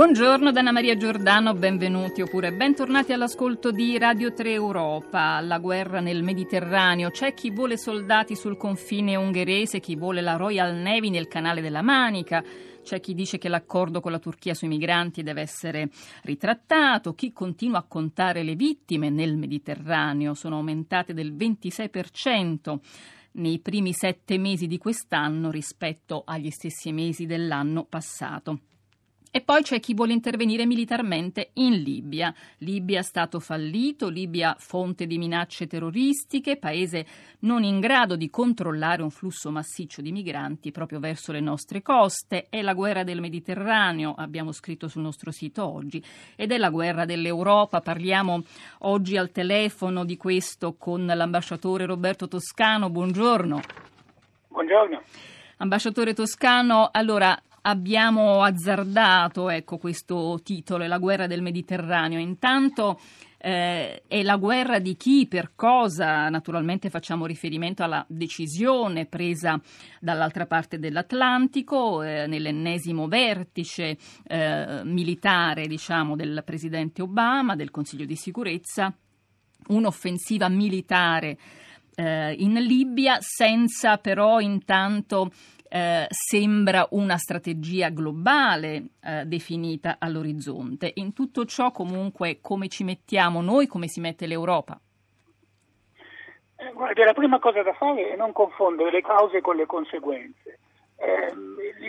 [0.00, 5.38] Buongiorno da Anna Maria Giordano, benvenuti oppure bentornati all'ascolto di Radio 3 Europa.
[5.42, 7.10] La guerra nel Mediterraneo.
[7.10, 11.82] C'è chi vuole soldati sul confine ungherese, chi vuole la Royal Navy nel canale della
[11.82, 12.42] Manica.
[12.82, 15.90] C'è chi dice che l'accordo con la Turchia sui migranti deve essere
[16.22, 22.78] ritrattato, chi continua a contare le vittime nel Mediterraneo, sono aumentate del 26%
[23.32, 28.60] nei primi sette mesi di quest'anno rispetto agli stessi mesi dell'anno passato.
[29.32, 32.34] E poi c'è chi vuole intervenire militarmente in Libia.
[32.58, 37.06] Libia Stato fallito, Libia fonte di minacce terroristiche, paese
[37.40, 42.48] non in grado di controllare un flusso massiccio di migranti proprio verso le nostre coste.
[42.48, 46.02] È la guerra del Mediterraneo, abbiamo scritto sul nostro sito oggi,
[46.34, 47.80] ed è la guerra dell'Europa.
[47.80, 48.42] Parliamo
[48.80, 52.90] oggi al telefono di questo con l'ambasciatore Roberto Toscano.
[52.90, 53.60] Buongiorno.
[54.48, 55.02] Buongiorno.
[55.58, 62.18] Ambasciatore Toscano, allora abbiamo azzardato ecco, questo titolo, la guerra del Mediterraneo.
[62.18, 62.98] Intanto
[63.38, 69.60] eh, è la guerra di chi, per cosa, naturalmente facciamo riferimento alla decisione presa
[69.98, 78.16] dall'altra parte dell'Atlantico, eh, nell'ennesimo vertice eh, militare diciamo, del presidente Obama, del Consiglio di
[78.16, 78.94] sicurezza,
[79.68, 81.38] un'offensiva militare
[81.94, 85.30] eh, in Libia senza però intanto
[85.72, 90.90] eh, sembra una strategia globale eh, definita all'orizzonte.
[90.96, 94.80] In tutto ciò comunque come ci mettiamo noi, come si mette l'Europa?
[96.56, 100.58] Eh, guardi, la prima cosa da fare è non confondere le cause con le conseguenze.
[100.96, 101.32] Eh,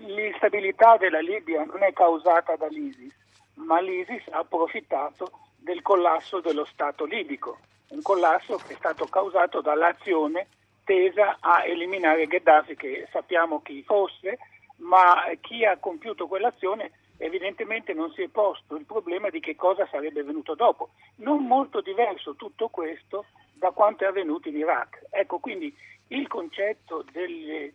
[0.00, 3.14] l'instabilità della Libia non è causata dall'ISIS,
[3.54, 7.58] ma l'ISIS ha approfittato del collasso dello Stato libico,
[7.90, 10.48] un collasso che è stato causato dall'azione
[10.86, 14.38] tesa a eliminare Gheddafi, che sappiamo chi fosse,
[14.76, 19.86] ma chi ha compiuto quell'azione evidentemente non si è posto il problema di che cosa
[19.90, 20.90] sarebbe venuto dopo.
[21.16, 25.06] Non molto diverso tutto questo da quanto è avvenuto in Iraq.
[25.10, 25.74] Ecco, quindi
[26.08, 27.72] il concetto della eh,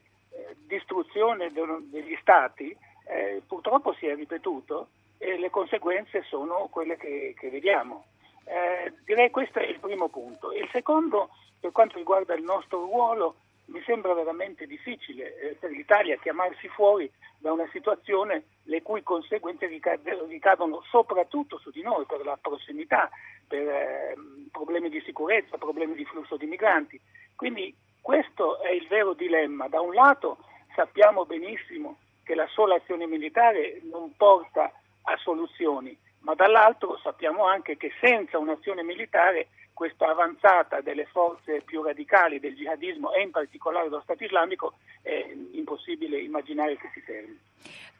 [0.66, 2.75] distruzione degli stati
[3.07, 8.05] eh, purtroppo si è ripetuto e le conseguenze sono quelle che, che vediamo.
[8.44, 10.52] Eh, direi questo è il primo punto.
[10.52, 11.29] Il secondo
[11.62, 13.35] per quanto riguarda il nostro ruolo,
[13.66, 19.68] mi sembra veramente difficile eh, per l'Italia chiamarsi fuori da una situazione le cui conseguenze
[19.68, 23.09] ricadono soprattutto su di noi per la prossimità,
[23.47, 24.16] per eh,
[24.51, 27.00] problemi di sicurezza, problemi di flusso di migranti.
[27.35, 29.68] Quindi questo è il vero dilemma.
[29.68, 30.40] Da un lato
[30.75, 34.72] sappiamo benissimo che la sola azione militare non porta
[35.03, 41.81] a soluzioni, ma dall'altro sappiamo anche che senza un'azione militare questa avanzata delle forze più
[41.81, 47.39] radicali del jihadismo e in particolare dello Stato islamico è impossibile immaginare che si fermi.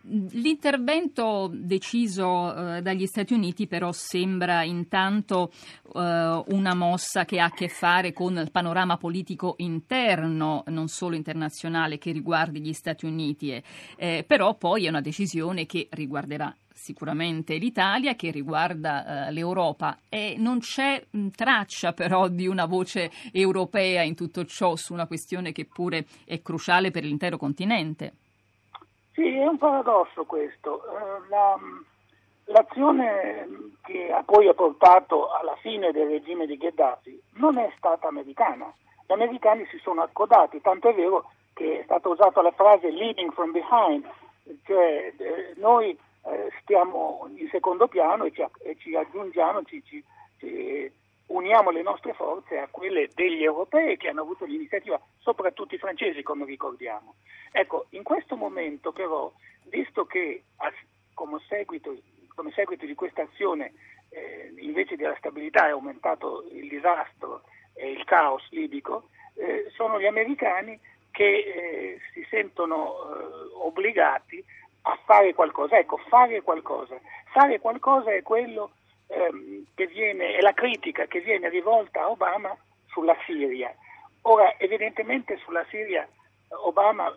[0.04, 5.52] L'intervento deciso eh, dagli Stati Uniti però sembra intanto
[5.96, 11.16] eh, una mossa che ha a che fare con il panorama politico interno, non solo
[11.16, 13.60] internazionale, che riguardi gli Stati Uniti,
[13.98, 20.36] eh però poi è una decisione che riguarderà sicuramente l'Italia, che riguarda eh, l'Europa e
[20.38, 25.52] non c'è mh, traccia però di una voce europea in tutto ciò su una questione
[25.52, 28.14] che pure è cruciale per l'intero continente.
[29.14, 30.84] Sì, è un paradosso questo.
[30.86, 31.58] Eh, la,
[32.46, 33.48] l'azione
[33.84, 38.74] che poi ha portato alla fine del regime di Gheddafi non è stata americana.
[39.06, 43.34] Gli americani si sono accodati, tanto è vero che è stata usata la frase leading
[43.34, 44.08] from behind,
[44.64, 50.04] cioè eh, noi eh, stiamo in secondo piano e ci, e ci aggiungiamo, ci, ci,
[50.38, 50.92] ci,
[51.28, 56.22] uniamo le nostre forze a quelle degli europei che hanno avuto l'iniziativa, soprattutto i francesi
[56.24, 57.16] come ricordiamo.
[57.52, 59.32] Ecco, in questo momento però,
[59.70, 60.44] visto che
[61.14, 61.96] come seguito,
[62.36, 63.74] come seguito di questa azione
[64.10, 67.44] eh, invece della stabilità è aumentato il disastro
[67.74, 70.80] e il caos libico, eh, sono gli americani
[71.12, 74.44] che eh, si sentono eh, obbligati
[74.84, 75.78] a fare qualcosa.
[75.78, 77.00] Ecco, fare qualcosa.
[77.32, 78.72] Fare qualcosa è quello
[79.08, 82.56] ehm, che viene, è la critica che viene rivolta a Obama
[82.88, 83.74] sulla Siria.
[84.24, 86.08] Ora, evidentemente sulla Siria
[86.50, 87.16] Obama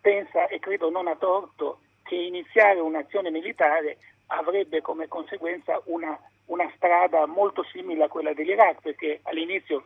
[0.00, 6.70] pensa, e credo non a torto, che iniziare un'azione militare avrebbe come conseguenza una, una
[6.74, 9.84] strada molto simile a quella dell'Iraq, perché all'inizio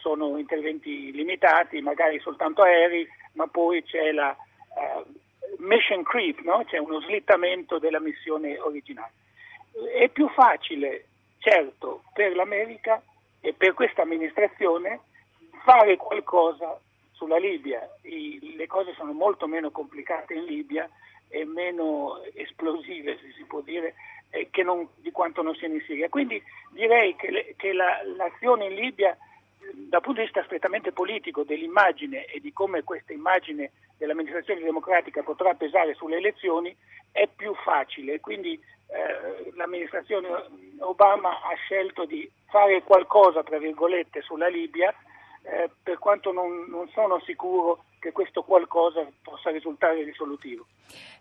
[0.00, 5.13] sono interventi limitati, magari soltanto aerei, ma poi c'è la, uh,
[5.64, 6.64] mission creep, no?
[6.66, 9.12] c'è uno slittamento della missione originale.
[9.96, 11.06] È più facile
[11.38, 13.02] certo per l'America
[13.40, 15.00] e per questa amministrazione
[15.64, 16.78] fare qualcosa
[17.12, 17.80] sulla Libia.
[18.02, 20.88] I, le cose sono molto meno complicate in Libia
[21.28, 23.94] e meno esplosive, se si può dire,
[24.30, 26.08] eh, non, di quanto non siano in Siria.
[26.08, 29.16] Quindi direi che, le, che la, l'azione in Libia
[29.88, 35.54] dal punto di vista strettamente politico dell'immagine e di come questa immagine dell'amministrazione democratica potrà
[35.54, 36.74] pesare sulle elezioni
[37.12, 38.20] è più facile.
[38.20, 40.28] Quindi eh, l'amministrazione
[40.80, 44.94] Obama ha scelto di fare qualcosa, tra virgolette, sulla Libia,
[45.42, 50.66] eh, per quanto non, non sono sicuro che questo qualcosa possa risultare risolutivo.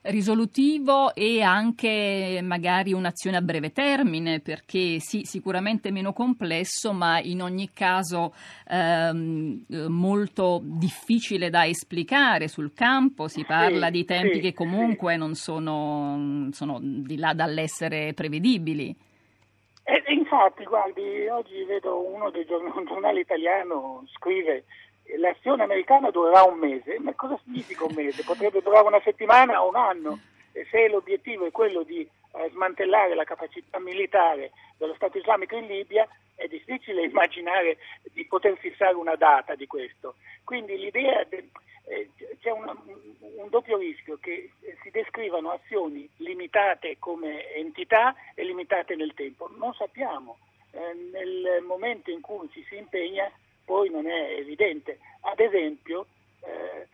[0.01, 7.41] Risolutivo e anche magari un'azione a breve termine, perché sì, sicuramente meno complesso, ma in
[7.41, 8.33] ogni caso
[8.67, 13.29] ehm, molto difficile da esplicare sul campo.
[13.29, 15.19] Si parla sì, di tempi sì, che comunque sì.
[15.19, 18.93] non sono, sono di là dall'essere prevedibili.
[19.85, 24.65] E, infatti, guardi, oggi vedo uno dei giornali, un giornale italiano scrive
[25.17, 28.23] l'azione americana durerà un mese, ma cosa significa un mese?
[28.23, 30.19] Potrebbe durare una settimana o un anno.
[30.51, 35.65] E se l'obiettivo è quello di eh, smantellare la capacità militare dello Stato islamico in
[35.65, 37.77] Libia, è difficile immaginare
[38.13, 40.15] di poter fissare una data di questo.
[40.43, 41.49] Quindi l'idea de,
[41.85, 42.09] eh,
[42.39, 42.75] c'è una,
[43.37, 44.51] un doppio rischio che
[44.81, 49.49] si descrivano azioni limitate come entità e limitate nel tempo.
[49.57, 50.37] Non sappiamo
[50.71, 53.31] eh, nel momento in cui ci si impegna
[53.65, 54.99] poi non è evidente.
[55.21, 56.05] Ad esempio,
[56.41, 56.87] eh,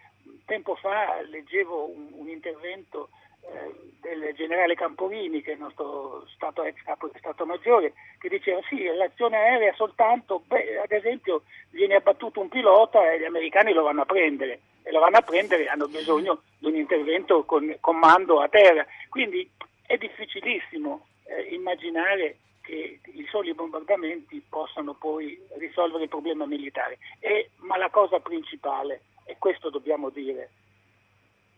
[0.45, 3.09] tempo fa leggevo un, un intervento
[3.41, 8.29] eh, del generale Camporini, che è il nostro stato ex capo di Stato Maggiore, che
[8.29, 13.73] diceva sì, l'azione aerea soltanto, beh, ad esempio viene abbattuto un pilota e gli americani
[13.73, 17.75] lo vanno a prendere e lo vanno a prendere hanno bisogno di un intervento con
[17.79, 18.85] comando a terra.
[19.09, 19.49] Quindi
[19.85, 22.37] è difficilissimo eh, immaginare
[22.69, 26.99] che i soli bombardamenti possano poi risolvere il problema militare.
[27.19, 30.51] E, ma la cosa principale, e questo dobbiamo dire,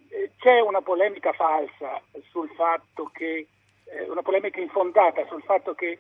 [0.08, 3.46] eh, c'è una polemica falsa sul fatto che,
[3.84, 6.00] eh, una polemica infondata sul fatto che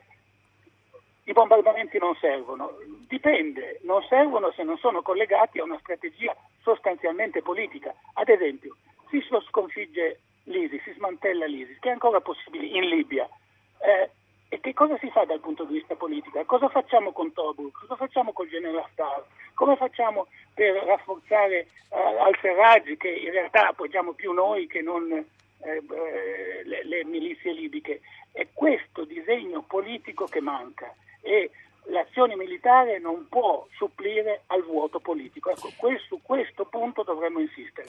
[1.25, 2.77] i bombardamenti non servono.
[3.09, 7.93] Dipende, non servono se non sono collegati a una strategia sostanzialmente politica.
[8.13, 8.77] Ad esempio,
[9.09, 13.29] si sconfigge l'ISIS, si smantella l'ISIS, che è ancora possibile in Libia.
[13.79, 14.09] Eh,
[14.53, 16.43] e che cosa si fa dal punto di vista politico?
[16.43, 17.71] Cosa facciamo con Tobruk?
[17.79, 19.23] Cosa facciamo col generale Haftar?
[19.53, 19.77] Come
[20.11, 21.59] facciamo per rafforzare
[21.89, 25.25] eh, al-Serraj, che in realtà appoggiamo più noi che non eh,
[25.63, 28.01] eh, le, le milizie libiche?
[28.31, 31.49] È questo disegno politico che manca e
[31.85, 35.49] l'azione militare non può supplire al vuoto politico.
[35.49, 35.69] Ecco,
[36.07, 37.87] su questo punto dovremmo insistere.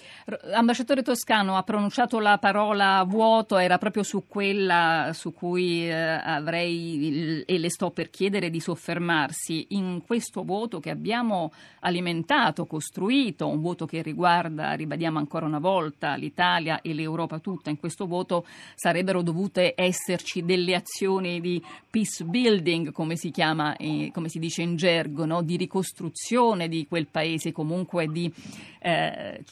[0.55, 7.45] Ambasciatore Toscano ha pronunciato la parola vuoto, era proprio su quella su cui eh, avrei
[7.47, 9.67] e le sto per chiedere di soffermarsi.
[9.71, 16.15] In questo vuoto che abbiamo alimentato, costruito, un vuoto che riguarda, ribadiamo ancora una volta,
[16.15, 22.93] l'Italia e l'Europa tutta, in questo vuoto sarebbero dovute esserci delle azioni di peace building,
[22.93, 25.43] come si chiama eh, come si dice in gergo, no?
[25.43, 28.33] di ricostruzione di quel paese, comunque di
[28.81, 29.43] eh,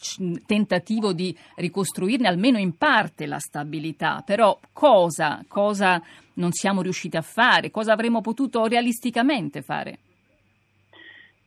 [0.47, 4.23] tentativo di ricostruirne almeno in parte la stabilità.
[4.25, 6.00] Però cosa, cosa
[6.35, 7.71] non siamo riusciti a fare?
[7.71, 9.99] Cosa avremmo potuto realisticamente fare?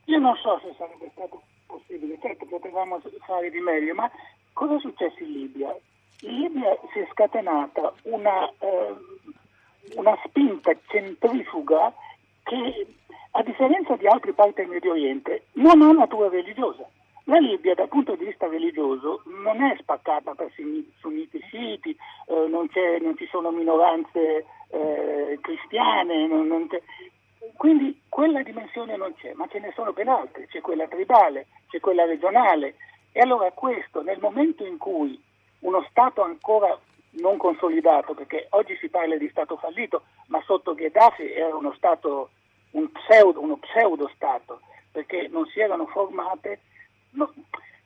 [0.06, 4.12] Io non so se sarebbe stato possibile, certo potevamo fare di meglio, ma
[4.52, 5.76] cosa è successo in Libia?
[6.22, 8.96] In Libia si è scatenata una, eh,
[9.96, 11.94] una spinta centrifuga
[12.44, 12.88] che
[13.32, 16.88] a differenza di altri paesi del Medio Oriente non ha natura religiosa.
[17.26, 22.70] La Libia dal punto di vista religioso non è spaccata per sunniti sciiti, eh, non,
[23.02, 26.68] non, ci sono minoranze eh, cristiane, non, non
[27.56, 31.80] quindi quella dimensione non c'è, ma ce ne sono ben altre, c'è quella tribale, c'è
[31.80, 32.76] quella regionale.
[33.12, 35.22] E allora questo nel momento in cui
[35.60, 36.78] uno Stato ancora
[37.14, 42.30] non consolidato, perché oggi si parla di Stato fallito, ma sotto Gheddafi era uno Stato,
[42.72, 46.60] un pseudo, uno pseudo Stato, perché non si erano formate.
[47.12, 47.32] No,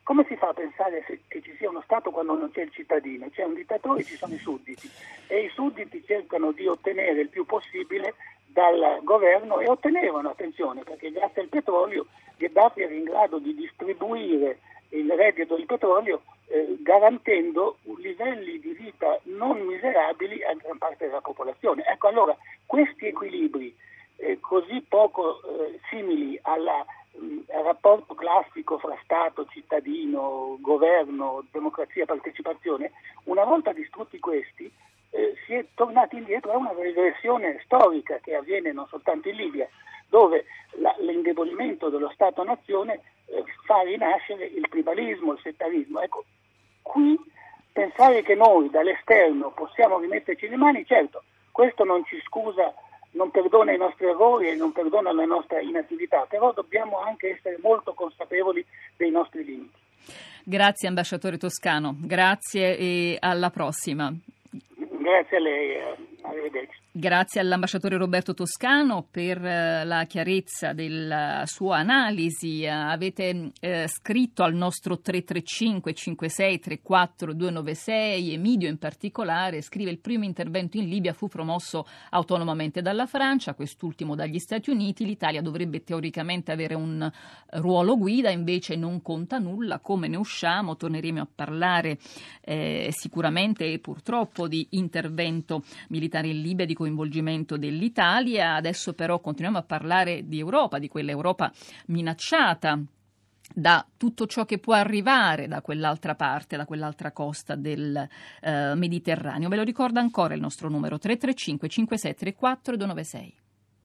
[0.02, 3.28] come si fa a pensare che ci sia uno Stato quando non c'è il cittadino?
[3.30, 4.90] C'è un dittatore e ci sono i sudditi
[5.26, 8.14] e i sudditi cercano di ottenere il più possibile
[8.46, 12.06] dal governo e ottenevano, attenzione, perché grazie al petrolio
[12.38, 19.18] Gheddafi era in grado di distribuire il reddito del petrolio eh, garantendo livelli di vita
[19.24, 21.84] non miserabili a gran parte della popolazione.
[21.86, 22.36] Ecco allora
[22.66, 23.74] questi equilibri
[24.16, 31.44] eh, così poco eh, simili alla, mh, mm, al rapporto classico fra Stato, cittadino, governo,
[31.50, 32.92] democrazia, partecipazione,
[33.24, 34.70] una volta distrutti questi
[35.10, 39.68] eh, si è tornati indietro a una regressione storica che avviene non soltanto in Libia,
[40.08, 40.46] dove
[40.78, 46.00] la, l'indebolimento dello Stato-nazione eh, fa rinascere il tribalismo, il settarismo.
[46.00, 46.24] Ecco,
[46.88, 47.16] qui
[47.70, 52.74] pensare che noi dall'esterno possiamo rimetterci le mani, certo, questo non ci scusa,
[53.12, 57.58] non perdona i nostri errori e non perdona la nostra inattività, però dobbiamo anche essere
[57.62, 58.64] molto consapevoli
[58.96, 59.76] dei nostri limiti.
[60.42, 64.12] Grazie ambasciatore Toscano, grazie e alla prossima.
[64.74, 66.78] Grazie a lei, eh, arrivederci.
[66.98, 72.66] Grazie all'ambasciatore Roberto Toscano per eh, la chiarezza della sua analisi.
[72.66, 80.24] Avete eh, scritto al nostro 335 56 34 296, Emidio in particolare scrive il primo
[80.24, 85.04] intervento in Libia fu promosso autonomamente dalla Francia, quest'ultimo dagli Stati Uniti.
[85.04, 87.08] L'Italia dovrebbe teoricamente avere un
[87.50, 89.78] ruolo guida, invece non conta nulla.
[89.78, 90.74] Come ne usciamo?
[90.74, 91.96] Torneremo a parlare
[92.40, 98.54] eh, sicuramente e purtroppo di intervento militare in Libia, di coinvolgimento dell'Italia.
[98.54, 101.52] Adesso però continuiamo a parlare di Europa, di quell'Europa
[101.86, 102.80] minacciata
[103.54, 108.06] da tutto ciò che può arrivare da quell'altra parte, da quell'altra costa del
[108.40, 109.48] eh, Mediterraneo.
[109.48, 113.47] Ve lo ricorda ancora il nostro numero 335 5634 296.